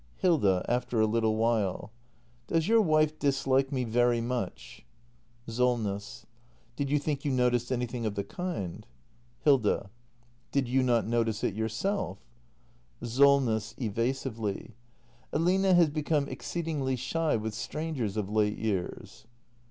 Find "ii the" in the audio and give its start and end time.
12.31-13.05